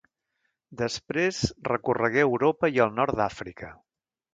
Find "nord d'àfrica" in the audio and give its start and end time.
3.03-3.77